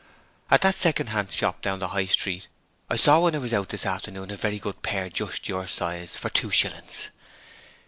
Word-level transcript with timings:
'At 0.49 0.61
that 0.61 0.75
second 0.77 1.09
hand 1.11 1.31
shop 1.31 1.61
down 1.61 1.79
in 1.79 1.87
High 1.87 2.07
Street 2.07 2.47
I 2.89 2.95
saw 2.95 3.19
when 3.19 3.35
I 3.35 3.37
was 3.37 3.53
out 3.53 3.69
this 3.69 3.85
afternoon 3.85 4.31
a 4.31 4.35
very 4.35 4.57
good 4.57 4.81
pair 4.81 5.09
just 5.11 5.47
your 5.47 5.67
size, 5.67 6.15
for 6.15 6.31
two 6.31 6.49
shillings.' 6.49 7.09